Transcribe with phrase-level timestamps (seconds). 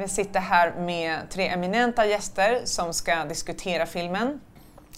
[0.00, 4.40] Vi sitter här med tre eminenta gäster som ska diskutera filmen.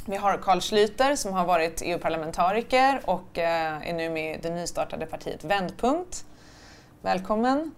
[0.06, 4.50] Vi har Carl Schlüter som har varit EU-parlamentariker och eh, är nu med i det
[4.50, 6.24] nystartade partiet Vändpunkt.
[7.00, 7.74] Välkommen.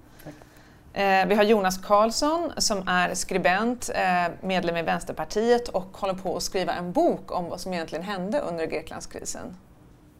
[0.92, 6.36] Eh, vi har Jonas Karlsson som är skribent, eh, medlem i Vänsterpartiet och håller på
[6.36, 9.56] att skriva en bok om vad som egentligen hände under Greklandskrisen.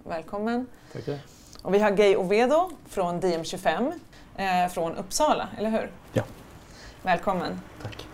[0.05, 0.67] Välkommen.
[0.93, 1.19] Tackar.
[1.63, 3.93] Och vi har Gay Ovedo från DM25
[4.37, 5.91] eh, från Uppsala, eller hur?
[6.13, 6.23] Ja.
[7.05, 7.61] Välkommen.
[7.83, 8.07] Tack.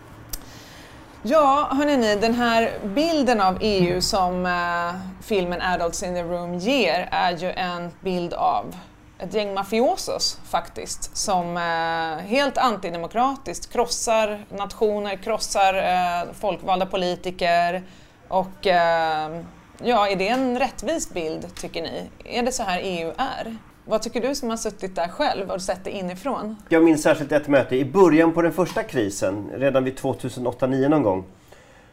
[1.23, 7.09] Ja, hörni, den här bilden av EU som eh, filmen Adults in the Room ger
[7.13, 8.77] är ju en bild av
[9.19, 17.83] ett gäng mafiosos faktiskt som eh, helt antidemokratiskt krossar nationer, krossar eh, folkvalda politiker
[18.29, 19.41] och eh,
[19.83, 22.11] ja, är det en rättvis bild tycker ni?
[22.25, 23.57] Är det så här EU är?
[23.85, 26.57] Vad tycker du som har suttit där själv och sett det inifrån?
[26.69, 31.03] Jag minns särskilt ett möte i början på den första krisen, redan vid 2008-2009 någon
[31.03, 31.25] gång.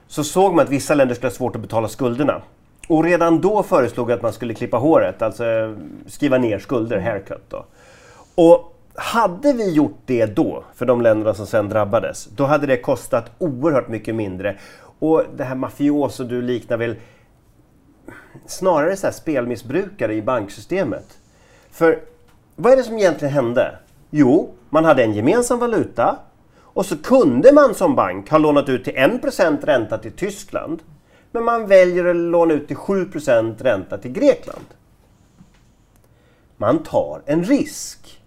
[0.07, 2.41] Så såg man att vissa länder skulle ha svårt att betala skulderna.
[2.88, 5.71] Och redan då föreslog jag att man skulle klippa håret, alltså eh,
[6.07, 7.66] skriva ner skulder, haircut då.
[8.35, 12.77] Och hade vi gjort det då, för de länderna som sen drabbades, då hade det
[12.77, 14.57] kostat oerhört mycket mindre.
[14.99, 16.95] Och det här mafioso du liknar väl
[18.45, 21.17] snarare så här spelmissbrukare i banksystemet.
[21.78, 22.00] För
[22.56, 23.78] vad är det som egentligen hände?
[24.09, 26.19] Jo, man hade en gemensam valuta
[26.59, 30.84] och så kunde man som bank ha lånat ut till 1% ränta till Tyskland.
[31.31, 34.66] Men man väljer att låna ut till 7% ränta till Grekland.
[36.58, 38.22] Man tar en risk.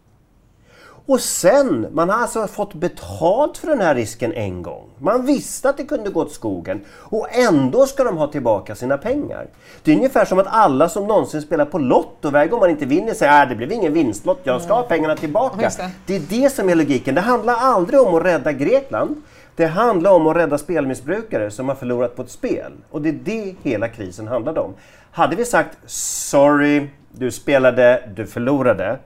[1.11, 4.91] Och sen, man har alltså fått betalt för den här risken en gång.
[4.99, 8.99] Man visste att det kunde gå åt skogen och ändå ska de ha tillbaka sina
[8.99, 9.47] pengar.
[9.83, 12.87] Det är ungefär som att alla som någonsin spelar på Lotto, varje gång man inte
[12.87, 15.71] vinner säger att äh, det blev ingen vinstlott, jag ska ha pengarna tillbaka.
[15.77, 15.91] det.
[16.07, 17.15] Det är det som är logiken.
[17.15, 19.23] Det handlar aldrig om att rädda Grekland.
[19.57, 22.73] Det handlar om att rädda spelmissbrukare som har förlorat på ett spel.
[22.91, 24.75] Och det är det hela krisen handlade om.
[25.11, 28.99] Hade vi sagt “Sorry, du spelade, du förlorade”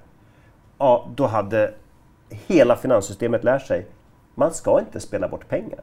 [0.79, 1.73] ja, då hade
[2.31, 3.87] hela finanssystemet lärt sig
[4.35, 5.81] man ska inte spela bort pengar.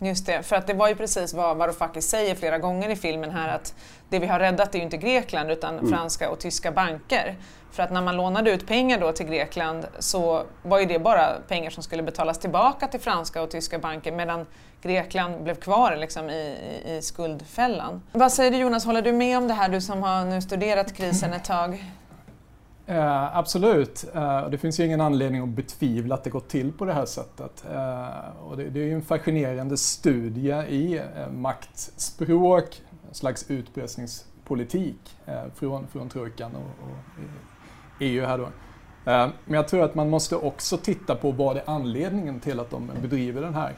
[0.00, 3.30] Just det, för att det var ju precis vad Varoufakis säger flera gånger i filmen
[3.30, 3.74] här att
[4.08, 5.92] det vi har räddat är ju inte Grekland utan Mm.
[5.92, 7.36] franska och tyska banker.
[7.72, 11.28] För att när man lånade ut pengar då till Grekland så var ju det bara
[11.48, 14.46] pengar som skulle betalas tillbaka till franska och tyska banker medan
[14.82, 16.56] Grekland blev kvar liksom i,
[16.86, 18.02] i, i skuldfällan.
[18.12, 20.94] Vad säger du Jonas, håller du med om det här du som har nu studerat
[20.96, 21.84] krisen ett tag?
[22.88, 24.04] Eh, absolut.
[24.14, 26.92] Eh, och det finns ju ingen anledning att betvivla att det gått till på det
[26.92, 27.64] här sättet.
[27.74, 35.16] Eh, och det, det är ju en fascinerande studie i eh, maktspråk, en slags utpressningspolitik
[35.26, 37.22] eh, från, från trojkan och, och
[38.00, 38.44] EU här då.
[39.12, 42.70] Eh, men jag tror att man måste också titta på vad är anledningen till att
[42.70, 43.72] de bedriver den här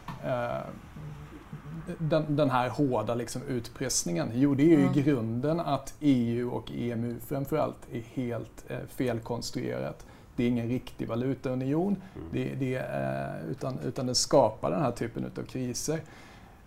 [1.98, 4.30] den, den här hårda liksom utpressningen?
[4.34, 10.06] Jo, det är ju i grunden att EU och EMU framförallt är helt eh, felkonstruerat.
[10.36, 11.96] Det är ingen riktig valutaunion,
[12.32, 16.00] det, det, eh, utan, utan den skapar den här typen av kriser.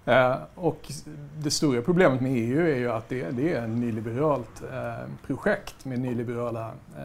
[0.06, 0.92] Eh, och
[1.38, 5.86] det stora problemet med EU är ju att det, det är ett nyliberalt eh, projekt
[5.86, 7.04] med nyliberala eh,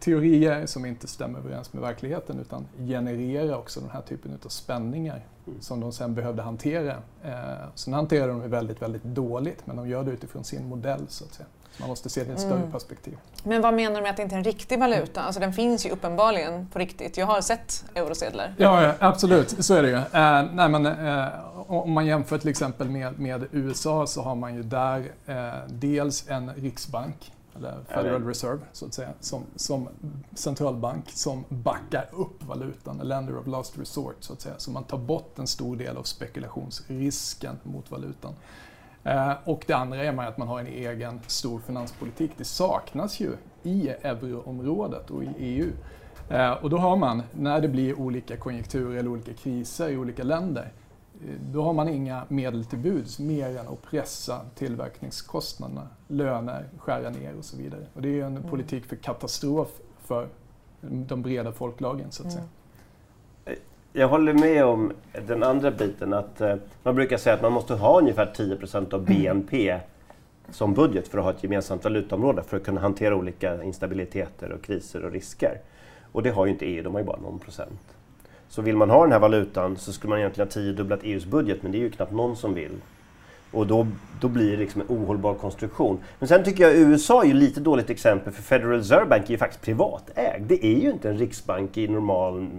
[0.00, 5.20] teorier som inte stämmer överens med verkligheten utan genererar också den här typen av spänningar
[5.60, 6.96] som de sen behövde hantera.
[7.24, 11.02] Eh, sen hanterar de det väldigt, väldigt dåligt men de gör det utifrån sin modell
[11.08, 11.46] så att säga.
[11.80, 12.72] Man måste se det i ett större Mm.
[12.72, 13.18] perspektiv.
[13.42, 15.22] Men vad menar du med att det inte är en riktig valuta?
[15.22, 17.16] Alltså den finns ju uppenbarligen på riktigt.
[17.16, 18.54] Jag har sett eurosedlar.
[18.56, 19.94] Ja, ja, absolut, så är det ju.
[19.94, 21.26] Eh, nej, men, eh,
[21.66, 26.28] om man jämför till exempel med, med USA så har man ju där eh, dels
[26.28, 29.88] en riksbank, eller Federal Reserve så att säga, som, som
[30.34, 34.54] centralbank som backar upp valutan, lender of last resort så att säga.
[34.58, 38.32] Så man tar bort en stor del av spekulationsrisken mot valutan.
[39.04, 42.30] Eh, och det andra är att man har en egen stor finanspolitik.
[42.36, 45.70] Det saknas ju i euroområdet och i EU.
[46.28, 50.22] Eh, och då har man, när det blir olika konjunkturer eller olika kriser i olika
[50.22, 50.72] länder,
[51.22, 57.10] eh, då har man inga medel till buds mer än att pressa tillverkningskostnaderna, löner, skära
[57.10, 57.86] ner och så vidare.
[57.94, 59.68] Och det är en politik för katastrof
[59.98, 60.28] för
[60.80, 62.44] de breda folklagren så att säga.
[63.96, 64.92] Jag håller med om
[65.26, 69.04] den andra biten att eh, man brukar säga att man måste ha ungefär 10% av
[69.04, 69.80] BNP
[70.50, 74.62] som budget för att ha ett gemensamt valutaområde för att kunna hantera olika instabiliteter och
[74.62, 75.60] kriser och risker.
[76.12, 77.80] Och det har ju inte EU, de har ju bara någon procent.
[78.48, 81.62] Så vill man ha den här valutan så skulle man egentligen ha tiodubblat EUs budget
[81.62, 82.80] men det är ju knappt någon som vill.
[83.50, 83.86] Och då,
[84.20, 85.98] då blir det liksom en ohållbar konstruktion.
[86.18, 89.30] Men sen tycker jag USA är ju lite dåligt exempel för Federal Reserve Bank är
[89.30, 90.42] ju faktiskt privatägd.
[90.46, 92.50] Det är ju inte en riksbank i normal mm,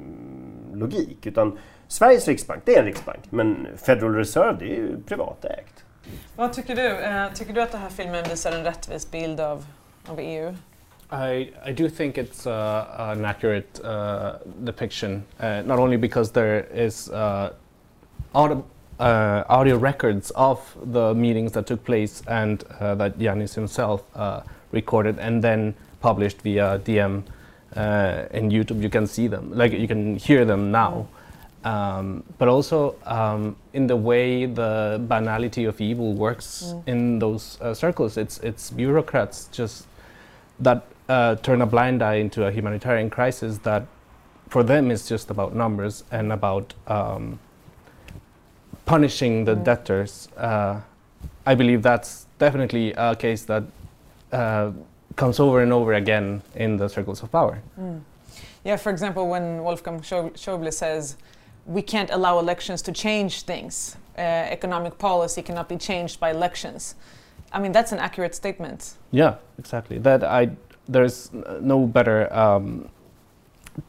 [0.80, 1.58] logik utan
[1.88, 5.84] Sveriges riksbank, det är en riksbank, men Federal Reserve det är ju privatägt.
[6.36, 6.88] Vad tycker du?
[6.88, 9.66] Eh, tycker du att den här filmen visar en rättvis bild av,
[10.08, 10.54] av EU?
[11.12, 16.66] I, I do think it's uh, an accurate uh, depiction, uh, not only because there
[16.74, 17.50] is uh,
[18.34, 18.64] audio,
[19.00, 24.02] uh, audio records of the meetings that took place and uh, that Yanis himself
[24.72, 27.24] recorded and then published via DM
[27.76, 28.82] in YouTube.
[28.82, 31.08] You can see them, like you can hear them now.
[31.64, 36.88] Um, but also um, in the way the banality of evil works mm.
[36.88, 38.18] in those circles.
[38.18, 39.88] It's it's bureaucrats just
[40.60, 43.86] that uh, turn a blind eye into a humanitarian crisis that
[44.50, 47.40] for them is just about numbers and about um,
[48.86, 49.64] punishing the mm.
[49.64, 50.30] debtors.
[50.38, 50.82] Uh,
[51.46, 53.64] I believe that's definitely a case that
[54.32, 54.72] uh,
[55.16, 57.62] comes over and over again in the circles of power.
[57.80, 58.02] Mm.
[58.64, 61.18] Yeah, for example, when Wolfgang Schäuble says,
[61.66, 66.96] we can't allow elections to change things, uh, economic policy cannot be changed by elections.
[67.52, 68.96] I mean, that's an accurate statement.
[69.12, 69.98] Yeah, exactly.
[70.00, 70.52] That I
[70.88, 71.32] there's
[71.62, 72.90] no better um,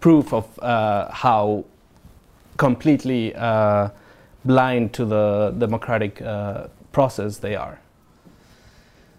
[0.01, 1.65] proof of uh, how
[2.57, 3.91] completely uh,
[4.45, 7.79] blind to the democratic uh, process they are.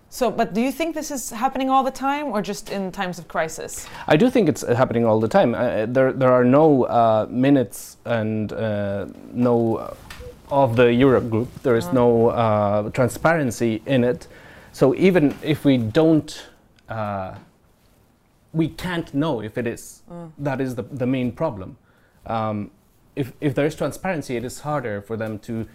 [0.09, 3.19] So, but do you think this is happening all the time, or just in times
[3.19, 3.87] of crisis?
[4.07, 5.53] I do think it's happening all the time.
[5.53, 9.95] Uh, there, there are no uh, minutes and uh, no
[10.49, 11.49] of the Europe group.
[11.61, 14.27] There is no transparency in it.
[14.71, 16.47] So even if we don't
[18.53, 20.03] we can't know if it is.
[20.11, 20.31] Mm.
[20.37, 21.77] That is the, the main problem.
[22.25, 22.71] Um,
[23.15, 25.67] if, if there is transparency, it is harder for them to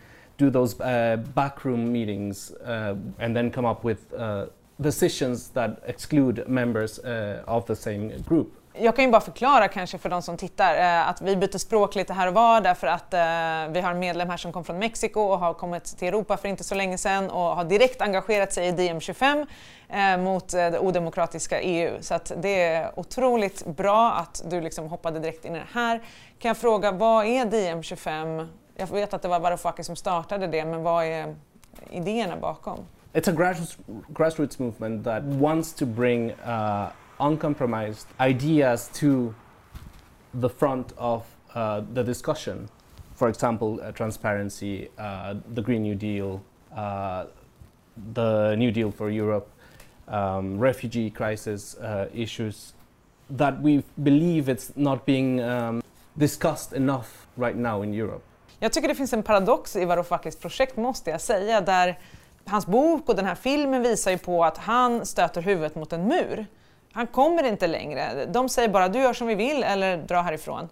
[0.42, 4.46] do those uh, backroom meetings uh, and then come up with uh,
[4.80, 8.48] decisions that exclude members uh, of the same group.
[8.74, 11.94] Jag kan ju bara förklara kanske för de som tittar eh, att vi byter språk
[11.94, 14.78] lite här och var därför att eh, vi har en medlem här som kom från
[14.78, 18.52] Mexiko och har kommit till Europa för inte så länge sedan och har direkt engagerat
[18.52, 19.46] sig i DM25
[19.88, 21.96] eh, mot eh, det odemokratiska EU.
[22.00, 25.98] Så att det är otroligt bra att du liksom hoppade direkt in i det här.
[26.38, 28.48] Kan jag fråga, vad är DM25?
[28.76, 31.34] Jag vet att det var Varoufakis som startade det, men vad är
[31.90, 32.78] idéerna bakom?
[33.12, 33.32] It's a
[34.08, 36.88] grassroots, movement that wants to bring uh,
[37.20, 39.34] uncompromised ideas to
[40.40, 41.22] the front of
[41.54, 42.68] uh, the discussion.
[43.14, 46.40] For example, uh, transparency, uh, the Green New Deal,
[46.74, 47.26] uh,
[48.14, 49.48] the New Deal for Europe,
[50.08, 52.72] um, refugee crisis uh, issues
[53.28, 55.82] that we believe it's not being um,
[56.16, 58.22] discussed enough right now in Europe.
[58.62, 61.98] Jag tycker det finns en paradox i Varoufakis projekt måste jag säga, där
[62.44, 66.08] hans bok och den här filmen visar ju på att han stöter huvudet mot en
[66.08, 66.46] mur.
[66.92, 68.26] Han kommer inte längre.
[68.26, 70.68] De säger bara du gör som vi vill eller dra härifrån.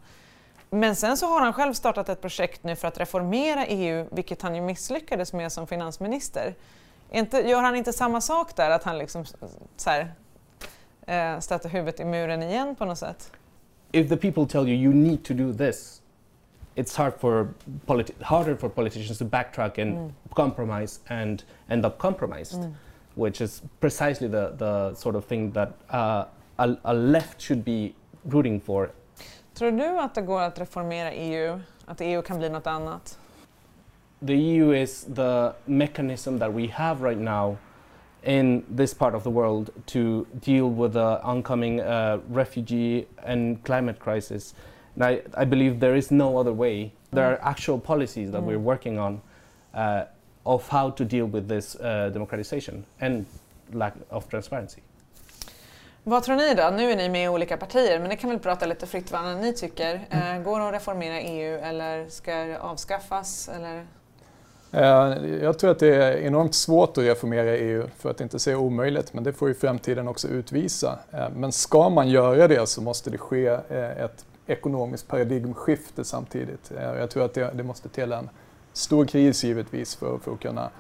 [0.71, 4.43] Men sen så har han själv startat ett projekt nu för att reformera EU, vilket
[4.43, 6.55] han ju misslyckades med som finansminister.
[7.11, 9.25] Inte, gör han inte samma sak där, att han liksom
[9.77, 10.15] så här,
[11.07, 13.33] eh, stöter huvudet i muren igen på något sätt?
[13.93, 16.01] If the people tell you you need to do this,
[16.77, 17.55] it's hard for
[18.23, 20.13] harder for politicians to backtrack and mm.
[20.35, 22.61] compromise and end up compromised.
[22.61, 22.75] Mm.
[23.15, 26.25] which is precisely the, the sort of thing that uh,
[26.59, 28.91] a, a left should be rooting for.
[29.55, 31.61] Tror du att det går att reformera EU?
[31.87, 33.19] Att EU kan bli något annat?
[34.27, 37.57] The EU is the mechanism that we have right now
[38.23, 43.99] in this part of the world to deal with the oncoming uh, refugee and climate
[43.99, 44.55] crisis.
[45.01, 46.93] And I, I believe there is no other way.
[47.11, 47.33] There mm.
[47.33, 48.47] are actual policies that mm.
[48.47, 49.21] we're working on
[49.75, 50.05] uh,
[50.45, 53.25] of how to deal with this uh, democratization and
[53.73, 54.81] lack of transparency.
[56.05, 56.71] Vad tror ni då?
[56.77, 59.37] Nu är ni med i olika partier, men ni kan väl prata lite fritt vad
[59.37, 60.07] ni tycker.
[60.11, 60.37] Mm.
[60.37, 63.49] Eh, går det att reformera EU eller ska det avskaffas?
[63.49, 63.87] Eller?
[64.73, 68.59] Eh, jag tror att det är enormt svårt att reformera EU, för att inte säga
[68.59, 70.99] omöjligt, men det får ju framtiden också utvisa.
[71.13, 73.47] Eh, men ska man göra det så måste det ske
[73.99, 76.73] ett ekonomiskt paradigmskifte samtidigt.
[76.77, 78.31] Eh, jag tror att det, det måste till en
[78.73, 80.71] stor kris givetvis för, för att kunna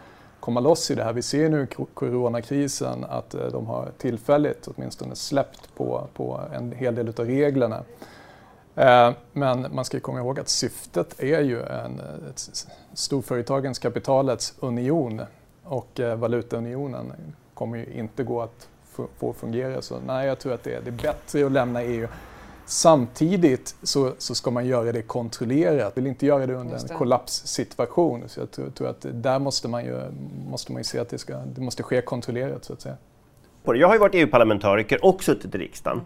[0.40, 1.12] komma loss i det här.
[1.12, 6.72] Vi ser nu i coronakrisen att eh, de har tillfälligt åtminstone släppt på, på en
[6.72, 7.82] hel del av reglerna.
[8.74, 12.00] Eh, men man ska komma ihåg att syftet är ju en
[12.30, 15.22] ett storföretagens kapitalets union
[15.64, 17.12] och valutaunionen
[17.54, 18.68] kommer ju inte gå att
[19.18, 19.82] få fungera.
[19.82, 22.08] Så nej, jag tror att det är, det är bättre att lämna EU
[22.70, 25.96] Samtidigt så, så ska man göra det kontrollerat.
[25.96, 28.28] Vill inte göra det under en kollapssituation.
[28.28, 30.00] Så jag tror, tror, att där måste man ju,
[30.48, 32.96] måste man ju se att det, ska, det måste ske kontrollerat så att säga.
[33.64, 36.00] Jag har ju varit EU-parlamentariker och suttit i riksdagen.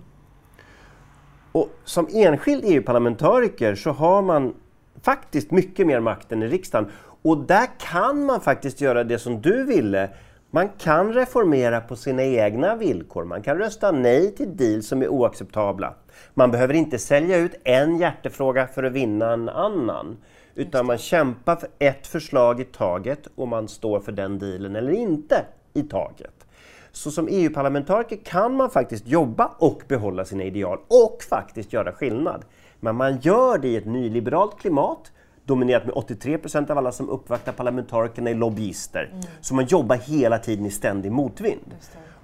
[1.53, 4.55] Och som enskild EU-parlamentariker så har man
[5.03, 6.91] faktiskt mycket mer makt än i riksdagen.
[7.23, 10.11] Och där kan man faktiskt göra det som du ville.
[10.55, 13.25] Man kan reformera på sina egna villkor.
[13.25, 15.95] Man kan rösta nej till deals som är oacceptabla.
[16.35, 20.17] Man behöver inte sälja ut en hjärtefråga för att vinna en annan.
[20.55, 24.93] Utan man kämpar för ett förslag i taget och man står för den dealen eller
[24.93, 26.47] inte i taget.
[26.93, 32.45] Så som EU-parlamentariker kan man faktiskt jobba och behålla sina ideal och faktiskt göra skillnad.
[32.81, 35.13] Men man gör det i ett nyliberalt klimat
[35.45, 39.09] dominerat med 83 procent av alla som uppvaktar parlamentarikerna är lobbyister.
[39.13, 39.25] Mm.
[39.41, 41.75] Så man jobbar hela tiden i ständig motvind.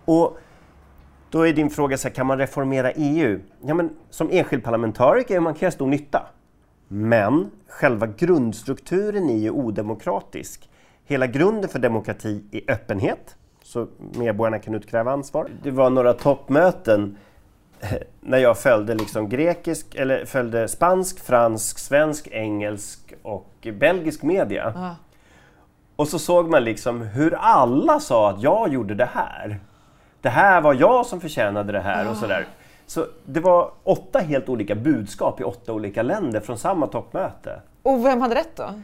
[0.04, 0.38] Och
[1.30, 3.40] då är din fråga, så här, kan man reformera EU?
[3.60, 6.26] Ja, men som enskild parlamentariker man kan göra stor nytta.
[6.88, 10.70] Men själva grundstrukturen är ju odemokratisk.
[11.04, 13.86] Hela grunden för demokrati är öppenhet, så
[14.18, 15.48] medborgarna kan utkräva ansvar.
[15.62, 17.16] Det var några toppmöten
[18.20, 24.72] när jag följde liksom grekisk, eller följde spansk, fransk, svensk, engelsk och belgisk media.
[24.76, 24.94] Ah.
[25.96, 29.60] Och så såg man liksom hur alla sa att jag gjorde det här.
[30.20, 32.10] Det här var jag som förtjänade det här ah.
[32.10, 32.46] och sådär.
[32.86, 37.60] Så det var åtta helt olika budskap i åtta olika länder från samma toppmöte.
[37.82, 38.74] Och vem hade rätt då?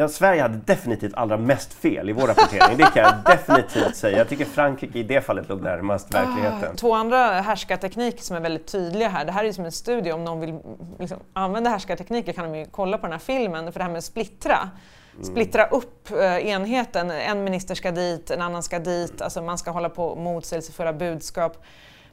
[0.00, 2.76] Ja, Sverige hade definitivt allra mest fel i vår rapportering.
[2.76, 4.18] Det kan jag definitivt säga.
[4.18, 6.76] Jag tycker Frankrike i det fallet låg närmast ah, verkligheten.
[6.76, 9.24] Två andra härskartekniker som är väldigt tydliga här.
[9.24, 10.12] Det här är ju som en studie.
[10.12, 10.58] Om någon vill
[10.98, 13.72] liksom, använda härskartekniker kan de ju kolla på den här filmen.
[13.72, 14.70] För det här med att splittra.
[15.12, 15.24] Mm.
[15.24, 17.10] Splittra upp eh, enheten.
[17.10, 19.22] En minister ska dit, en annan ska dit.
[19.22, 21.64] Alltså man ska hålla på motsägelsefulla budskap.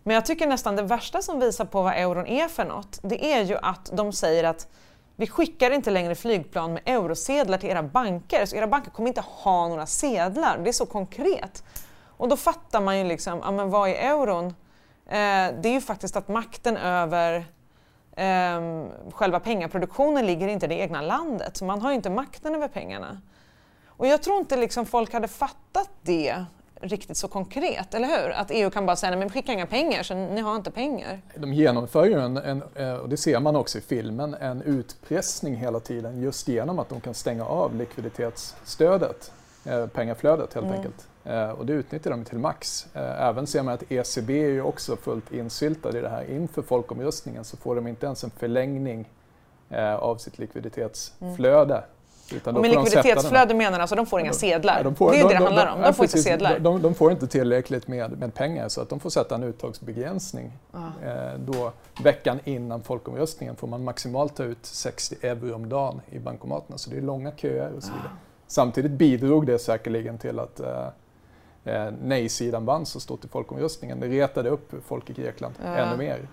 [0.03, 3.33] Men jag tycker nästan det värsta som visar på vad euron är för något, det
[3.33, 4.67] är ju att de säger att
[5.19, 9.21] vi skickar inte längre flygplan med eurosedlar till era banker, så era banker kommer inte
[9.21, 10.57] ha några sedlar.
[10.63, 11.63] Det är så konkret.
[12.17, 14.45] Och då fattar man ju liksom, ja men vad är euron?
[15.05, 17.45] Eh, det är ju faktiskt att makten över
[18.15, 22.55] eh, själva pengaproduktionen ligger inte i det egna landet, så man har ju inte makten
[22.55, 23.21] över pengarna.
[23.87, 26.45] Och jag tror inte liksom folk hade fattat det
[26.81, 28.29] riktigt så konkret, eller hur?
[28.29, 31.21] Att EU kan bara säga nej men skicka inga pengar så ni har inte pengar.
[31.35, 35.55] De genomför ju en, en, eh, och det ser man också i filmen, en utpressning
[35.55, 39.31] hela tiden just genom att de kan stänga av likviditetsstödet,
[39.65, 40.77] eh, pengaflödet helt mm.
[40.77, 41.07] enkelt.
[41.23, 42.87] Eh, och det utnyttjar de till max.
[42.93, 46.31] Även ser man att ECB är ju också fullt insyltad i det här.
[46.31, 49.09] Inför folkomröstningen så får de inte ens en förlängning
[49.99, 51.85] av sitt likviditetsflöde mm.
[52.31, 54.83] Utan och med likviditetsflöde menar alltså de får inga sedlar?
[54.83, 56.59] De får, det är de, det det handlar om, de, får precis, inte sedlar.
[56.59, 60.51] De, de, får inte tillräckligt med, med pengar så att de får sätta en uttagsbegränsning.
[60.73, 61.71] Eh, då,
[62.03, 66.89] veckan innan folkomröstningen får man maximalt ta ut 60 euro om dagen i bankomaterna så
[66.89, 68.11] det är långa köer och så vidare.
[68.13, 68.17] Ah.
[68.47, 70.87] Samtidigt bidrog det säkerligen till att eh,
[71.63, 73.99] eh, nej-sidan vann så stort i folkomröstningen.
[73.99, 75.75] Det retade upp folk i Grekland ah.
[75.75, 76.27] ännu mer.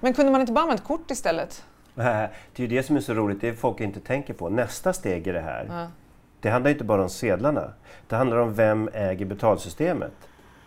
[0.00, 1.64] Men kunde man inte bara använt kort istället?
[1.94, 2.30] Det är
[2.62, 4.48] ju det som är så roligt, det folk inte tänker på.
[4.48, 5.86] Nästa steg i det här, ja.
[6.40, 7.72] det handlar inte bara om sedlarna.
[8.08, 10.12] Det handlar om vem äger betalsystemet.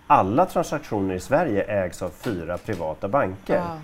[0.07, 3.55] Alla transaktioner i Sverige ägs av fyra privata banker.
[3.55, 3.77] Ja.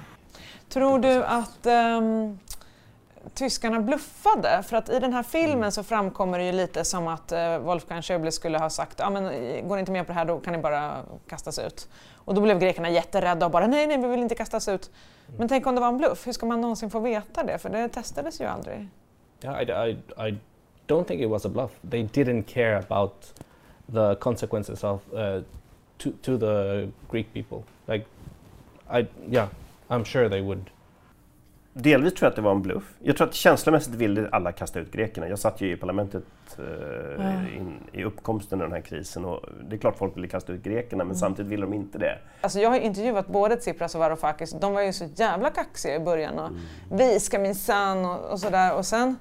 [0.70, 2.40] Tror du att um,
[3.34, 4.64] tyskarna bluffade?
[4.64, 5.72] För att i den här filmen mm.
[5.72, 9.24] så framkommer det ju lite som att uh, Wolfgang Schäuble skulle ha sagt ja, men,
[9.68, 11.88] går ni inte med på det här då kan ni bara kastas ut.
[12.26, 14.92] Och då blev grekerna jätterädda och bara nej, nej, vi vill inte kastas ut.
[15.38, 17.58] Men tänk om det var en bluff, hur ska man någonsin få veta det?
[17.58, 18.88] För det testades ju aldrig.
[19.44, 19.98] Yeah, I, I,
[20.28, 20.38] I
[20.88, 21.72] don't think it was a bluff.
[21.90, 23.34] They didn't care about
[23.94, 25.42] the consequences of uh,
[25.98, 27.64] to, to the Greek people.
[27.88, 28.06] Like,
[28.90, 29.48] I, yeah,
[29.90, 30.70] I'm sure they would
[31.74, 32.94] Delvis tror jag att det var en bluff.
[33.00, 35.28] Jag tror att känslomässigt ville alla kasta ut grekerna.
[35.28, 36.24] Jag satt ju i parlamentet
[36.58, 37.48] eh, mm.
[37.58, 40.64] in, i uppkomsten av den här krisen och det är klart folk ville kasta ut
[40.64, 41.16] grekerna men mm.
[41.16, 42.18] samtidigt ville de inte det.
[42.42, 44.52] Alltså jag har intervjuat både Tsipras och Varoufakis.
[44.52, 46.62] De var ju så jävla kaxiga i början och mm.
[46.90, 49.16] vi ska minsann och, och sådär och sen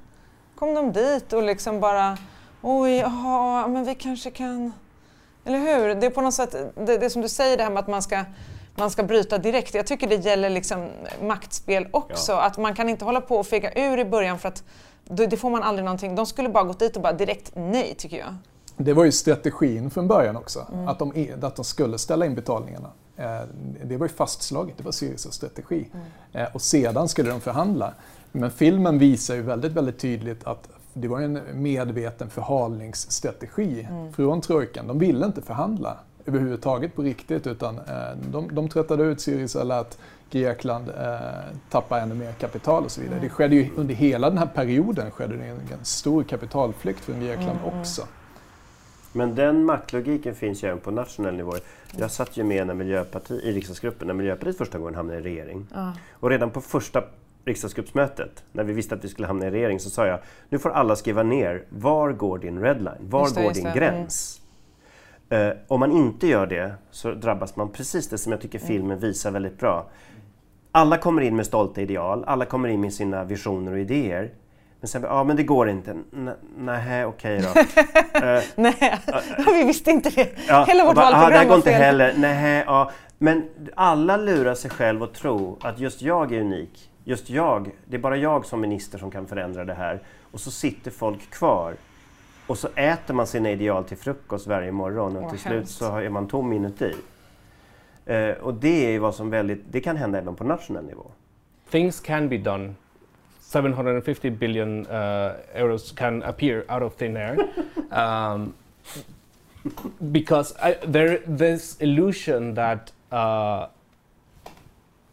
[0.55, 2.19] kom de dit och liksom bara
[2.63, 4.73] oj, jaha, men vi kanske kan...
[5.45, 5.95] Eller hur?
[5.95, 8.03] Det är på något sätt, det, det som du säger det här med att man
[8.03, 8.25] ska
[8.81, 9.75] man ska bryta direkt.
[9.75, 10.89] Jag tycker det gäller liksom
[11.23, 12.33] maktspel också.
[12.33, 12.43] Ja.
[12.43, 14.65] Att man kan inte hålla på och fega ur i början för att
[15.05, 16.15] det får man aldrig någonting.
[16.15, 18.35] De skulle bara gått dit och bara direkt nej, tycker jag.
[18.77, 20.89] Det var ju strategin från början också, mm.
[20.89, 22.91] att, de, att de skulle ställa in betalningarna.
[23.17, 23.41] Eh,
[23.85, 25.89] det var ju fastslaget, det var Syrizas strategi.
[25.93, 26.07] Mm.
[26.33, 27.95] Eh, och sedan skulle de förhandla.
[28.33, 34.13] Men filmen visar ju väldigt, väldigt tydligt att det var en medveten förhalningsstrategi mm.
[34.13, 34.87] från trojkan.
[34.87, 35.99] De ville inte förhandla
[36.31, 37.85] överhuvudtaget på riktigt utan eh,
[38.33, 39.99] de, de tröttade ut Syriza, lät
[40.31, 41.17] Grekland eh,
[41.71, 43.19] tappa ännu mer kapital och så vidare.
[43.21, 47.21] Det skedde ju under hela den här perioden skedde det en, en stor kapitalflykt från
[47.21, 47.81] Grekland mm, mm.
[47.81, 48.03] också.
[49.13, 51.53] Men den maktlogiken finns ju även på nationell nivå.
[51.97, 55.67] Jag satt ju med när Miljöpartiet, i riksdagsgruppen när Miljöpartiet första gången hamnade i regering.
[55.75, 55.91] Mm.
[56.13, 57.03] Och redan på första
[57.45, 60.19] riksdagsgruppsmötet, när vi visste att vi skulle hamna i regering, så sa jag
[60.49, 62.95] nu får alla skriva ner, var går din redline?
[63.01, 63.71] Var det, går din det.
[63.71, 63.79] Mm.
[63.79, 64.40] gräns?
[65.31, 68.99] Eh, om man inte gör det så drabbas man precis det som jag tycker filmen
[68.99, 69.87] visar väldigt bra.
[70.73, 74.31] Alla kommer in med stolta ideal, alla kommer in med sina visioner och idéer.
[74.81, 75.91] Men sen, ja men det går inte.
[75.91, 77.61] N- Nej, okej då.
[78.27, 78.99] Eh, Nej,
[79.47, 80.29] vi visste inte det.
[80.49, 81.83] Ja, Hela vårt och bara, ah, valprogram det går var inte fel.
[81.83, 82.15] heller.
[82.19, 82.91] Nej, ja.
[83.19, 86.91] Men alla lurar sig själv och tror att just jag är unik.
[87.05, 90.01] Just jag, det är bara jag som minister som kan förändra det här.
[90.33, 91.75] Och så sitter folk kvar.
[92.51, 95.79] Och så äter man sina ideal till frukost varje morgon och Åh, till slut hemskt.
[95.79, 96.95] så är man tom inuti.
[98.07, 101.07] Eh, och det är ju vad som väldigt, det kan hända även på nationell nivå.
[101.71, 102.75] things can be done.
[103.53, 107.39] 750 billion uh, euros can appear out of thin air.
[107.91, 108.55] um,
[110.13, 113.67] because I, there, this illusion that uh,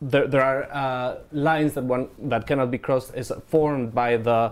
[0.01, 4.51] there, there are uh, lines that one that cannot be crossed is formed by the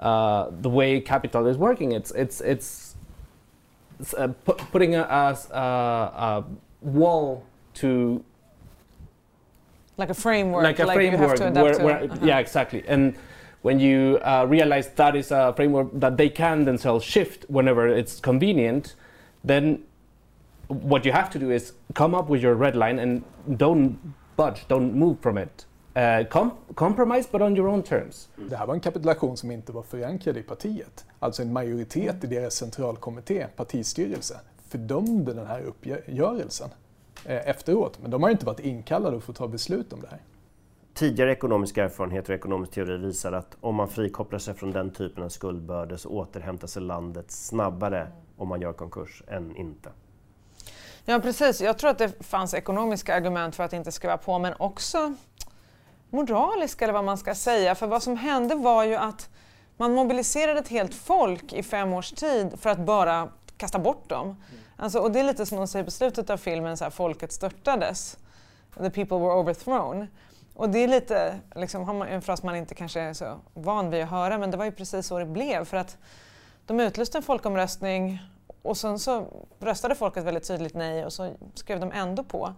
[0.00, 1.92] uh, the way capital is working.
[1.92, 2.96] It's it's it's,
[4.00, 6.44] it's uh, pu- putting a, a, a-
[6.82, 8.24] wall to
[9.98, 12.26] Like a framework, like a you framework have to adapt where, where- Uh-huh.
[12.26, 13.14] yeah exactly and
[13.62, 18.18] when you uh, realize that is a framework that they can themselves shift whenever it's
[18.20, 18.94] convenient
[19.44, 19.82] then
[20.68, 23.22] what you have to do is come up with your red line and
[23.58, 23.98] don't
[24.36, 25.66] budge don't move from it
[25.96, 29.72] uh, com- compromise but on your own terms Det här var en kapitulation som inte
[29.72, 31.04] var förankrad i partiet.
[31.18, 36.68] Alltså en majoritet i deras centralkommitté, partistyrelse, fördömde den här uppgörelsen
[37.24, 37.98] eh, efteråt.
[38.02, 40.20] Men de har inte varit inkallade för att ta beslut om det här.
[40.94, 45.22] Tidigare ekonomiska erfarenheter och ekonomisk teori visar att om man frikopplar sig från den typen
[45.22, 49.90] av skuldbördor så återhämtar sig landet snabbare om man gör konkurs än inte.
[51.04, 51.60] Ja, precis.
[51.60, 55.14] Jag tror att det fanns ekonomiska argument för att inte skriva på, men också
[56.10, 57.74] moraliska eller vad man ska säga.
[57.74, 59.28] För vad som hände var ju att
[59.76, 64.36] man mobiliserade ett helt folk i fem års tid för att bara kasta bort dem.
[64.76, 67.32] Alltså, och det är lite som de säger på slutet av filmen, så här, folket
[67.32, 68.18] störtades.
[68.74, 70.06] The people were overthrown.
[70.54, 74.10] Och det är lite, liksom, en fras man inte kanske är så van vid att
[74.10, 75.64] höra, men det var ju precis så det blev.
[75.64, 75.98] För att
[76.66, 78.18] de utlyste en folkomröstning
[78.62, 79.26] och sen så
[79.58, 82.54] röstade folket väldigt tydligt nej och så skrev de ändå på.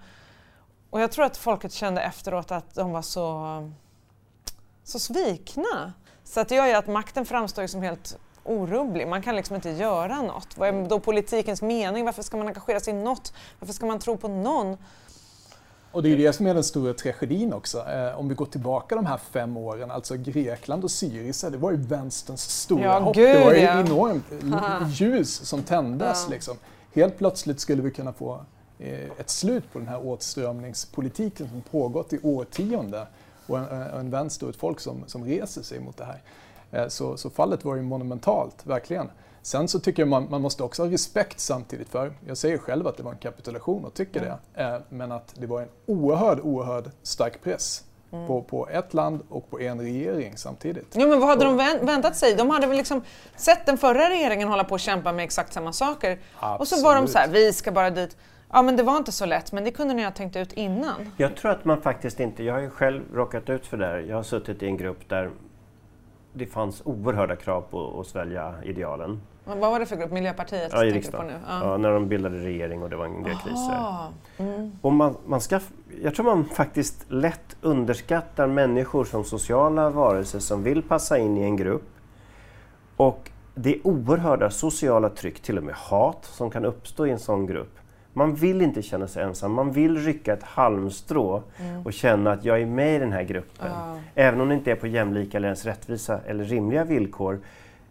[0.92, 3.68] Och jag tror att folket kände efteråt att de var så,
[4.84, 5.92] så svikna.
[6.24, 9.08] Så att det gör ju att makten framstår ju som helt orubblig.
[9.08, 10.48] Man kan liksom inte göra något.
[10.56, 12.04] Vad är då politikens mening?
[12.04, 13.32] Varför ska man engagera sig i något?
[13.58, 14.76] Varför ska man tro på någon?
[15.92, 17.78] Och det är det som är den stora tragedin också.
[17.88, 21.70] Eh, om vi går tillbaka de här fem åren, alltså Grekland och Syriza, det var
[21.70, 23.14] ju vänsterns stora Ja, hopp.
[23.16, 23.80] gud, det var ju ja.
[23.80, 24.24] enormt
[25.00, 26.24] ljus som tändes.
[26.26, 26.30] Ja.
[26.30, 26.56] Liksom.
[26.94, 28.44] Helt plötsligt skulle vi kunna få
[29.18, 33.06] ett slut på den här åtströmningspolitiken som pågått i årtionden
[33.46, 36.22] och en, en vänster och ett folk som, som reser sig mot det här.
[36.82, 39.10] Eh, Så, så fallet var ju monumentalt, verkligen.
[39.42, 42.86] Sen så tycker jag man, man måste också ha respekt samtidigt för, jag säger själv
[42.86, 44.20] att det var en kapitulation och tycker
[44.54, 47.84] det, eh, men att det var en oerhörd, oerhörd stark press
[48.26, 50.86] på, på ett land och på en regering samtidigt.
[50.94, 52.34] Jo, men vad hade de vänt- väntat sig?
[52.34, 53.02] De hade väl liksom
[53.36, 56.18] sett den förra regeringen hålla på och kämpa med exakt samma saker.
[56.58, 58.16] Och så var de så här, vi ska bara dit.
[58.52, 61.12] Ja, men det var inte så lätt, men det kunde ni ha tänkt ut innan.
[61.16, 63.98] Jag tror att man faktiskt inte, jag har ju själv råkat ut för det här.
[63.98, 65.30] Jag har suttit i en grupp där
[66.32, 69.20] det fanns oerhörda krav på att svälja idealen.
[69.44, 70.12] Men Vad var det för grupp?
[70.12, 70.70] Miljöpartiet?
[70.72, 71.26] Ja, i riksdagen.
[71.26, 71.32] nu?
[71.48, 71.76] Ja.
[71.76, 73.76] när de bildade regering och det var en del kriser.
[74.38, 74.72] Mm.
[74.80, 75.60] Och man, man ska,
[76.02, 81.42] jag tror man faktiskt lätt underskattar människor som sociala varelser som vill passa in i
[81.42, 81.88] en grupp.
[82.96, 87.18] Och det är oerhörda sociala tryck, till och med hat, som kan uppstå i en
[87.18, 87.78] sån grupp.
[88.12, 91.42] Man vill inte känna sig ensam, man vill rycka ett halmstrå
[91.84, 93.70] och känna att jag är med i den här gruppen.
[93.70, 93.98] Ja.
[94.14, 97.40] Även om det inte är på jämlika eller ens rättvisa eller rimliga villkor.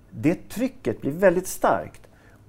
[0.09, 2.01] Det trycket blir väldigt starkt.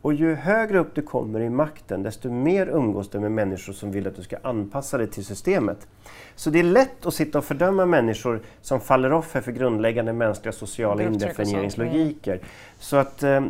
[0.02, 3.92] Och ju högre upp du kommer i makten, desto mer umgås du med människor som
[3.92, 5.86] vill att du ska anpassa dig till systemet.
[6.34, 10.52] Så det är lätt att sitta och fördöma människor som faller offer för grundläggande mänskliga
[10.52, 12.40] sociala indefinieringslogiker.
[12.78, 13.40] Så att eh,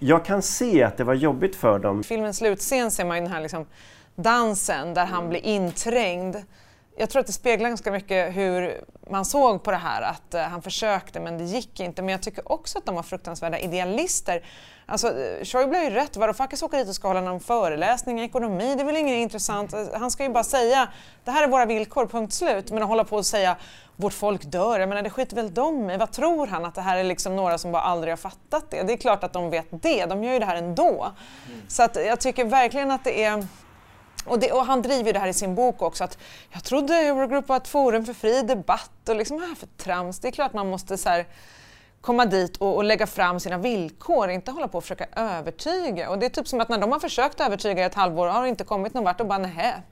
[0.00, 2.00] jag kan se att det var jobbigt för dem.
[2.00, 3.66] I filmens slutscen ser man ju den här liksom
[4.16, 6.36] dansen där han blir inträngd.
[6.96, 10.42] Jag tror att det speglar ganska mycket hur man såg på det här, att eh,
[10.42, 12.02] han försökte men det gick inte.
[12.02, 14.44] Men jag tycker också att de var fruktansvärda idealister.
[14.86, 18.24] Alltså, eh, Schäuble har ju rätt, Varoufakis åker dit och ska hålla någon föreläsning i
[18.24, 19.74] ekonomi, det är väl inget intressant.
[19.94, 20.88] Han ska ju bara säga,
[21.24, 22.70] det här är våra villkor, punkt slut.
[22.70, 23.56] Men att hålla på och säga,
[24.00, 25.96] vårt folk dör, jag menar det skiter väl de i.
[25.96, 26.64] Vad tror han?
[26.64, 28.82] Att det här är liksom några som bara aldrig har fattat det?
[28.82, 31.12] Det är klart att de vet det, de gör ju det här ändå.
[31.68, 33.46] Så att jag tycker verkligen att det är
[34.26, 36.18] Och, det, och, han driver det här i sin bok också att
[36.52, 40.18] jag trodde Eurogroup var ett forum för fri debatt och liksom här för trams.
[40.18, 41.26] Det är klart man måste så här,
[42.00, 46.10] komma dit och, och, lägga fram sina villkor, inte hålla på och försöka övertyga.
[46.10, 48.42] Och det är typ som att när de har försökt övertyga i ett halvår har
[48.42, 49.82] det inte kommit någon vart och bara nähä,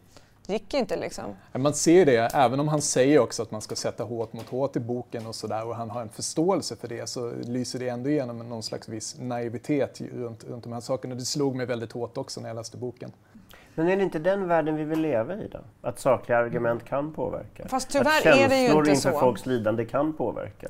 [0.48, 1.24] gick inte liksom.
[1.52, 4.76] Man ser det, även om han säger också att man ska sätta hårt mot hårt
[4.76, 8.10] i boken och sådär och han har en förståelse för det så lyser det ändå
[8.10, 11.14] igenom någon slags viss naivitet runt, runt de här sakerna.
[11.14, 13.12] Det slog mig väldigt hårt också när jag läste boken.
[13.74, 15.58] Men är det inte den världen vi vill leva i då?
[15.82, 17.68] Att sakliga argument kan påverka?
[17.68, 18.80] Fast tyvärr är det ju inte så.
[18.80, 20.68] Att inför folks lidande kan påverka?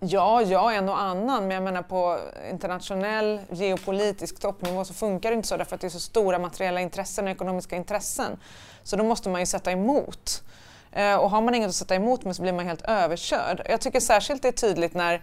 [0.00, 2.18] Ja, ja, en och annan, men jag menar på
[2.50, 6.80] internationell geopolitisk toppnivå så funkar det inte så därför att det är så stora materiella
[6.80, 8.36] intressen och ekonomiska intressen.
[8.86, 10.42] Så då måste man ju sätta emot.
[10.92, 13.62] Eh, och har man inget att sätta emot med så blir man helt överkörd.
[13.68, 15.22] Jag tycker särskilt det är tydligt när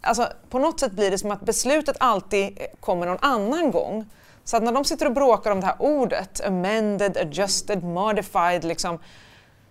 [0.00, 4.06] Alltså, på något sätt blir det som att beslutet alltid kommer någon annan gång.
[4.44, 8.98] Så att när de sitter och bråkar om det här ordet, amended, adjusted, modified, liksom,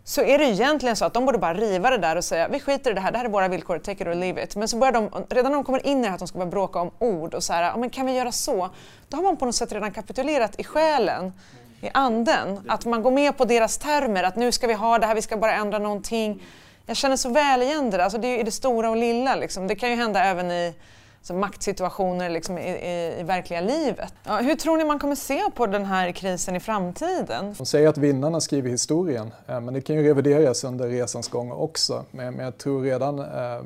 [0.04, 2.60] så är det egentligen så att de borde bara riva det där och säga vi
[2.60, 4.56] skiter i det här, det här är våra villkor, take it or leave it.
[4.56, 6.38] Men så börjar de, redan när de kommer in i det här att de ska
[6.38, 8.70] börja bråka om ord och så här, men kan vi göra så?
[9.10, 11.34] Då har man på något sätt redan kapitulerat i själen,
[11.82, 12.60] i anden.
[12.68, 15.22] Att man går med på deras termer, att nu ska vi ha det här, vi
[15.22, 16.44] ska bara ändra någonting.
[16.86, 19.36] Jag känner så väl igen det där, alltså det är i det stora och lilla
[19.36, 19.68] liksom.
[19.68, 20.74] Det kan ju hända även i
[21.22, 24.14] så maktsituationer liksom i, i, i, verkliga livet.
[24.24, 27.56] Ja, hur tror ni man kommer se på den här krisen i framtiden?
[27.58, 31.52] De säger att vinnarna skriver historien, eh, men det kan ju revideras under resans gång
[31.52, 32.06] också.
[32.12, 33.62] Men, men jag tror redan eh,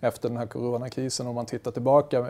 [0.00, 2.26] efter den här coronakrisen, om man tittar tillbaka eh,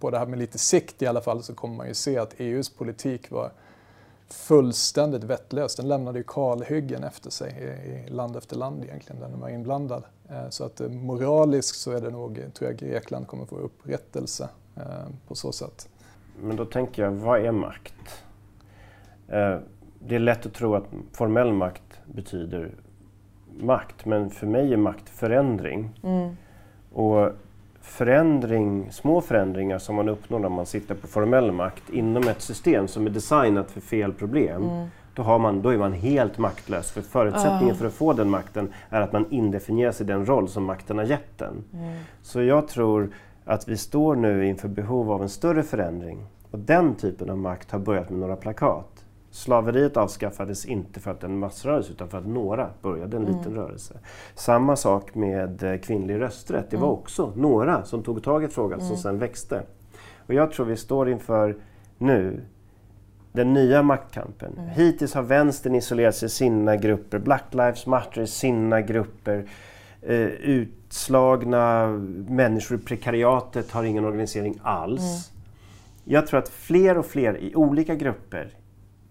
[0.00, 2.34] på det här med lite sikt i alla fall, så kommer man ju se att
[2.38, 3.50] EUs politik var
[4.28, 5.76] fullständigt vettlös.
[5.76, 7.52] Den lämnade ju kalhyggen efter sig
[8.06, 10.04] i land efter land egentligen, där den var inblandad.
[10.28, 14.48] Eh, så att eh, moraliskt så är det nog, tror jag Grekland kommer få upprättelse
[14.76, 14.82] eh,
[15.28, 15.88] på så sätt.
[16.40, 17.94] Men då tänker jag, vad är makt?
[19.98, 22.74] Det är lätt att tro att formell makt betyder
[23.60, 26.00] makt, men för mig är makt förändring.
[26.02, 26.36] Mm.
[26.92, 27.30] Och
[27.84, 32.88] förändring, små förändringar som man uppnår när man sitter på formell makt inom ett system
[32.88, 36.90] som är designat för fel problem, mm då, har man, då är man helt maktlös.
[36.90, 37.74] För förutsättningen uh.
[37.74, 41.04] för att få den makten är att man indefinierar sig den roll som makten har
[41.04, 41.64] gett den.
[41.72, 41.98] Mm.
[42.22, 43.10] Så jag tror
[43.44, 46.26] att vi står nu inför behov av en större förändring.
[46.50, 48.93] Och den typen av makt har börjat med några plakat.
[49.34, 53.36] Slaveriet avskaffades inte för att en massrörelse utan för att några började en mm.
[53.36, 53.98] liten rörelse.
[54.34, 56.70] Samma sak med eh, kvinnlig rösträtt.
[56.70, 56.98] Det var mm.
[56.98, 58.98] också några som tog tag i frågan som mm.
[58.98, 59.62] sen växte.
[60.26, 61.56] Och jag tror vi står inför
[61.98, 62.44] nu
[63.32, 64.52] den nya maktkampen.
[64.58, 64.68] Mm.
[64.68, 69.50] Hittills har vänstern isolerat sig i sina grupper, Black Lives Matter i sina grupper.
[70.02, 71.86] Eh, utslagna
[72.28, 75.00] människor i prekariatet har ingen organisering alls.
[75.00, 75.44] Mm.
[76.04, 78.54] Jag tror att fler och fler i olika grupper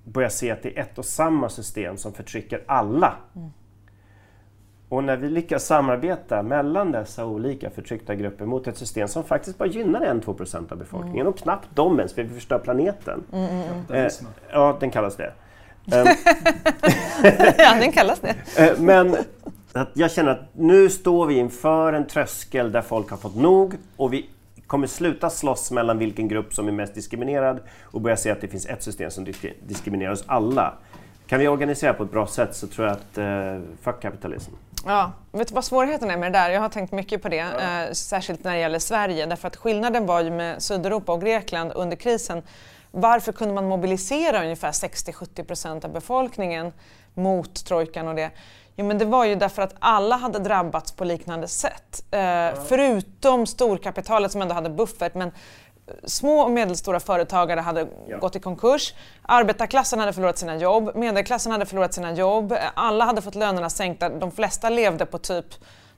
[0.03, 3.15] börjar se att det är ett och samma system som förtrycker alla.
[3.35, 3.49] Mm.
[4.89, 9.57] Och när vi lyckas samarbeta mellan dessa olika förtryckta grupper mot ett system som faktiskt
[9.57, 11.27] bara gynnar 1-2% av befolkningen mm.
[11.27, 13.23] och knappt de ens, för vi förstör planeten.
[13.33, 14.05] Mm, mm, mm.
[14.05, 14.11] eh,
[14.51, 15.33] ja, den kallas det.
[15.91, 16.07] Ehm.
[17.57, 18.35] ja, den kallas det.
[18.57, 19.15] Eh, men
[19.73, 23.75] att jag känner att nu står vi inför en tröskel där folk har fått nog
[23.97, 24.29] och vi
[24.73, 28.47] kommer sluta slåss mellan vilken grupp som är mest diskriminerad och börja se att det
[28.47, 29.27] finns ett system som
[29.67, 30.73] diskriminerar oss alla.
[31.27, 34.51] Kan vi organisera på ett bra sätt så tror jag att eh, fuck kapitalism.
[34.85, 36.49] Ja, vet du vad svårigheten är med det där?
[36.49, 37.83] Jag har tänkt mycket på det, ja.
[37.85, 39.25] eh, särskilt när det gäller Sverige.
[39.25, 42.41] Därför att skillnaden var ju med Sydeuropa och Grekland under krisen.
[42.91, 46.71] Varför kunde man mobilisera ungefär 60-70 procent av befolkningen
[47.13, 48.31] mot trojkan och det?
[48.75, 52.05] Jo, men det var ju därför att alla hade drabbats på liknande sätt.
[52.11, 52.51] Eh, ja.
[52.67, 55.13] Förutom storkapitalet som ändå hade buffert.
[55.13, 55.31] Men
[56.03, 58.17] små och medelstora företagare hade ja.
[58.17, 63.21] gått i konkurs, arbetarklassen hade förlorat sina jobb, medelklassen hade förlorat sina jobb, alla hade
[63.21, 65.45] fått lönerna sänkta, de flesta levde på typ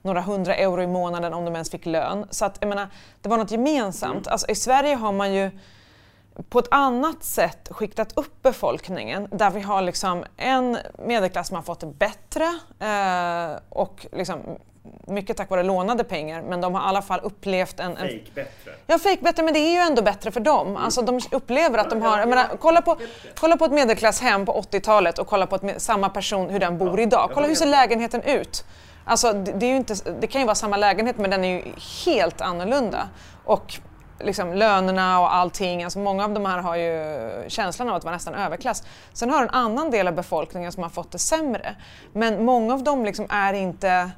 [0.02, 2.28] några hundra euro i månaden om de ens fick lön.
[2.30, 2.88] Så att, jag menar,
[3.22, 4.28] det var något gemensamt.
[4.28, 4.32] Mm.
[4.32, 5.52] Alltså, I Sverige har man ju
[6.50, 11.64] på ett annat sätt skiktat upp befolkningen där vi har liksom en medelklass som har
[11.64, 14.40] fått det bättre eh, och liksom
[15.08, 17.92] mycket tack vare lånade pengar, men de har i alla fall upplevt en...
[17.92, 18.72] en fake bättre?
[18.88, 20.68] Ja, fake bättre, men det är ju ändå bättre för dem.
[20.68, 20.82] Mm.
[20.82, 22.20] Alltså, de upplever att de har...
[22.20, 22.98] Jag menar, kolla, på,
[23.40, 27.00] kolla på ett medelklasshem på 80-talet och kolla på ett, samma person, hur den bor
[27.00, 27.30] ja, idag.
[27.34, 28.66] Kolla hur ser lägenheten ut?
[29.06, 31.72] Alltså, det, det, är inte, det kan ju vara samma lägenhet, men den är ju
[32.06, 33.08] helt annorlunda.
[33.46, 33.80] Och
[34.20, 38.14] liksom, lönerna och allting, alltså många av de här har ju känslan av att vara
[38.14, 38.84] nästan överklass.
[39.14, 41.76] Sen har en annan del av befolkningen som har fått det sämre.
[42.14, 44.12] Men många av dem liksom är inte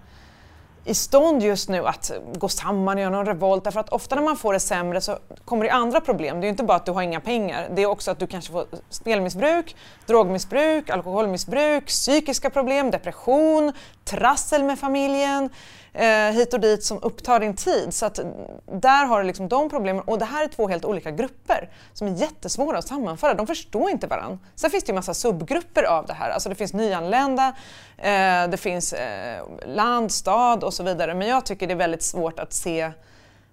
[0.87, 3.63] i stånd just nu att gå samman och göra någon revolt.
[3.63, 6.39] Därför att ofta när man får det sämre så kommer det andra problem.
[6.39, 7.67] Det är ju inte bara att du har inga pengar.
[7.71, 13.73] Det är också att du kanske får spelmissbruk, drogmissbruk, alkoholmissbruk, psykiska problem, depression,
[14.05, 15.49] trassel med familjen
[15.97, 17.93] eh, hit och dit som upptar din tid.
[17.93, 18.19] Så att
[18.65, 22.07] där har du liksom de problemen och det här är två helt olika grupper som
[22.07, 23.33] är jättesvåra att sammanföra.
[23.33, 24.39] De förstår inte varandra.
[24.55, 26.29] Sen finns det ju massa subgrupper av det här.
[26.29, 27.55] Alltså det finns nyanlända,
[27.97, 31.13] eh, det finns eh, land, stad och så vidare.
[31.13, 32.91] Men jag tycker det är väldigt svårt att se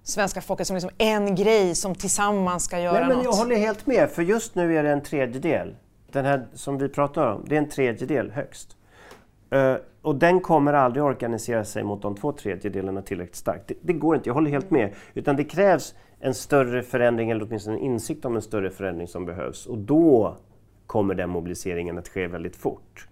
[0.03, 3.25] svenska folket som liksom en grej som tillsammans ska göra Nej, men något.
[3.25, 5.77] Jag håller helt med, för just nu är det en tredjedel.
[6.13, 8.77] Den här som vi pratar om, det är en tredjedel högst.
[9.55, 13.69] Uh, och den kommer aldrig organisera sig mot de två tredjedelarna tillräckligt starkt.
[13.69, 14.95] Det, det, går inte, jag håller helt med.
[15.15, 19.27] Utan det krävs en större förändring, eller åtminstone en insikt om en större förändring som
[19.27, 19.67] behövs.
[19.67, 20.37] Och då
[20.87, 23.09] kommer den mobiliseringen att ske väldigt fort.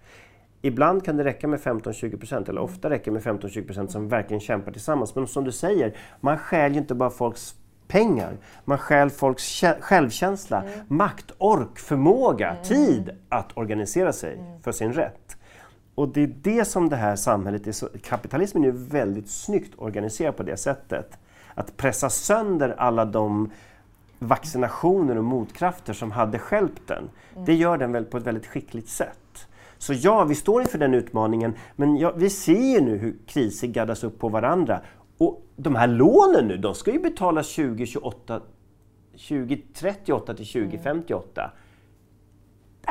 [0.63, 4.41] Ibland kan det räcka med 15-20 procent, eller ofta räcker med 15-20 procent som verkligen
[4.41, 5.15] kämpar tillsammans.
[5.15, 7.55] Men som du säger, man stjäl ju inte bara folks
[7.89, 8.37] pengar.
[8.65, 10.73] Man stjäl folks självkänsla, mm.
[10.89, 12.63] makt, ork, förmåga, mm.
[12.63, 14.63] tid att organisera sig mm.
[14.63, 15.37] för sin rätt.
[15.95, 20.37] Och det är det som det här samhället är så, kapitalismen är väldigt snyggt organiserad
[20.37, 21.19] på det sättet.
[21.55, 23.51] Att pressa sönder alla de
[24.19, 27.11] vaccinationer och motkrafter som hade skälpt den.
[27.33, 27.45] Mm.
[27.45, 29.49] Det gör den väl på ett väldigt skickligt sätt.
[29.79, 33.69] Så ja, vi står inför den utmaningen, men ja, vi ser ju nu hur kriser
[33.69, 34.81] gaddas upp på varandra.
[35.19, 38.41] Och de här lånen nu, de ska ju betalas 2028,
[39.29, 41.51] 2038 till 2058.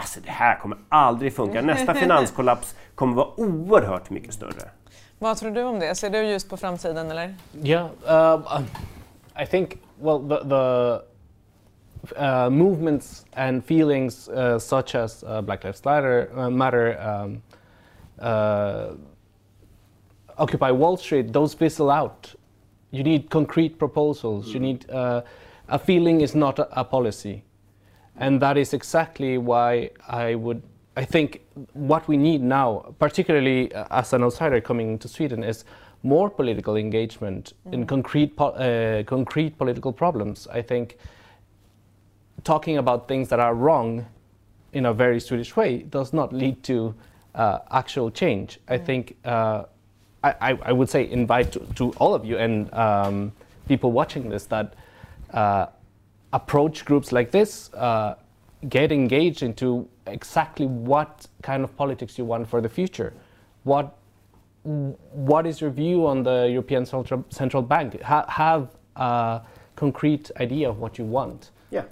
[0.02, 1.62] Alltså det här kommer aldrig funka.
[1.74, 4.70] Nästa finanskollaps kommer vara oerhört mycket större.
[5.20, 5.96] Vad tror du om det?
[5.96, 7.36] Ser du ljus på framtiden eller?
[7.64, 8.62] Yeah, uh,
[9.44, 11.00] I think well the, the
[12.18, 17.42] uh, movements and feelings uh, such as uh, Black Lives Matter, uh, matter um,
[18.20, 18.94] uh,
[20.38, 22.36] Occupy Wall Street, those fizzle out.
[22.92, 24.48] You need concrete proposals.
[24.48, 24.54] Mm.
[24.54, 24.86] You need
[25.70, 27.44] a feeling is not a, a policy.
[28.18, 30.62] And that is exactly why I would,
[30.96, 31.42] I think
[31.74, 35.66] what we need now, particularly uh, as an outsider coming to Sweden, is
[36.04, 37.74] more political engagement mm.
[37.74, 40.48] in concrete, po uh, concrete political problems.
[40.52, 40.98] I think
[42.44, 44.06] talking about things that are wrong
[44.74, 46.94] in a very Swedish way does not lead to
[47.36, 48.60] uh, actual change.
[48.68, 48.74] Mm.
[48.74, 49.64] I think uh,
[50.24, 53.32] I, I, would say invite to, to all of you and um,
[53.68, 54.76] people watching this that
[55.34, 55.68] uh,
[56.34, 58.16] approach groups like this, uh,
[58.70, 63.14] get engaged into exactly what kind of politics you want for the future.
[63.64, 63.96] What
[64.64, 68.00] what is your view on the European Central, Central Bank?
[68.04, 69.42] Ha, have a
[69.76, 71.50] concrete idea of what you want.
[71.72, 71.86] Yeah.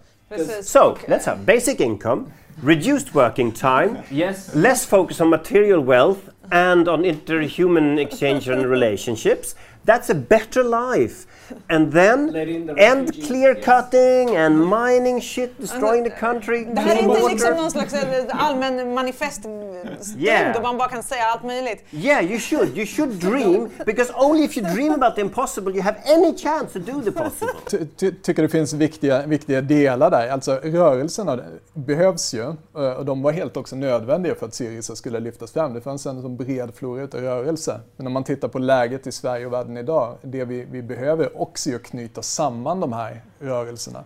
[0.62, 1.06] So okay.
[1.08, 7.02] let's have basic income, reduced working time, yes, less focus on material wealth and on
[7.02, 9.56] interhuman exchange and relationships.
[9.86, 11.26] That's a better life
[11.68, 12.36] and then
[12.78, 16.66] end clear cutting and mining shit, destroying the country.
[16.66, 19.70] Det här är inte liksom någon slags eh, allmän manifeststund
[20.18, 20.54] yeah.
[20.54, 21.84] där man bara kan säga allt möjligt.
[21.92, 22.78] Yeah, you should.
[22.78, 26.74] You should dream because only if you dream about the impossible you have any chance
[26.74, 27.54] to do the possible.
[27.70, 30.30] Ty, ty, tycker det finns viktiga, viktiga delar där.
[30.30, 31.40] Alltså rörelserna
[31.74, 32.44] behövs ju
[32.76, 35.74] eh, och de var helt också nödvändiga för att Syriza skulle lyftas fram.
[35.74, 37.80] Det fanns en sån bred flora av rörelser.
[37.98, 41.42] Men om man tittar på läget i Sverige och världen idag, det vi, vi behöver
[41.42, 44.04] också att knyta samman de här rörelserna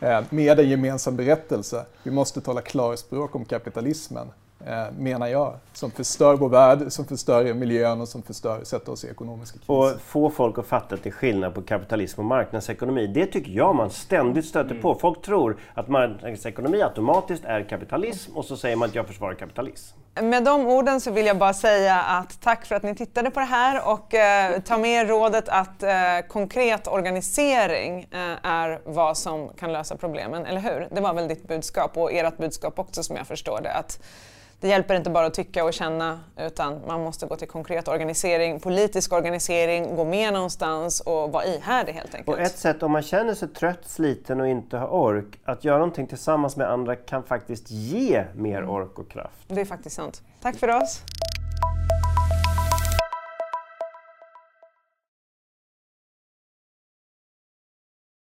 [0.00, 1.84] eh, med en gemensam berättelse.
[2.02, 4.26] Vi måste tala klarspråk om kapitalismen,
[4.66, 9.04] eh, menar jag, som förstör vår värld, som förstör miljön och som förstör, sätter oss
[9.04, 9.72] i ekonomiska kriser.
[9.72, 13.06] Och få folk att fatta att det är skillnad på kapitalism och marknadsekonomi.
[13.06, 14.82] Det tycker jag man ständigt stöter mm.
[14.82, 14.94] på.
[14.94, 20.03] Folk tror att marknadsekonomi automatiskt är kapitalism och så säger man att jag försvarar kapitalism.
[20.22, 23.40] Med de orden så vill jag bara säga att tack för att ni tittade på
[23.40, 29.48] det här och eh, ta med rådet att eh, konkret organisering eh, är vad som
[29.48, 30.88] kan lösa problemen, eller hur?
[30.90, 33.72] Det var väl ditt budskap och ert budskap också som jag förstår det.
[33.72, 34.02] Att
[34.64, 38.60] det hjälper inte bara att tycka och känna utan man måste gå till konkret organisering,
[38.60, 42.28] politisk organisering, gå med någonstans och vara ihärdig helt enkelt.
[42.36, 45.78] Och ett sätt om man känner sig trött, sliten och inte har ork, att göra
[45.78, 49.44] någonting tillsammans med andra kan faktiskt ge mer ork och kraft.
[49.48, 50.22] Det är faktiskt sant.
[50.42, 51.02] Tack för oss!